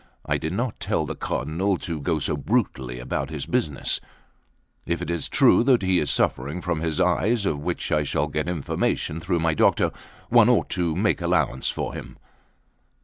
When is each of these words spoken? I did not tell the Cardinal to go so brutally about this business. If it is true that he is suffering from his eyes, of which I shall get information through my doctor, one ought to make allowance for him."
I 0.25 0.39
did 0.39 0.53
not 0.53 0.79
tell 0.79 1.05
the 1.05 1.13
Cardinal 1.13 1.77
to 1.77 2.01
go 2.01 2.17
so 2.17 2.35
brutally 2.35 2.97
about 2.97 3.27
this 3.27 3.45
business. 3.45 4.01
If 4.87 4.99
it 4.99 5.11
is 5.11 5.29
true 5.29 5.63
that 5.65 5.83
he 5.83 5.99
is 5.99 6.09
suffering 6.09 6.59
from 6.59 6.81
his 6.81 6.99
eyes, 6.99 7.45
of 7.45 7.59
which 7.59 7.91
I 7.91 8.01
shall 8.01 8.25
get 8.25 8.47
information 8.47 9.19
through 9.19 9.41
my 9.41 9.53
doctor, 9.53 9.91
one 10.29 10.49
ought 10.49 10.69
to 10.71 10.95
make 10.95 11.21
allowance 11.21 11.69
for 11.69 11.93
him." 11.93 12.17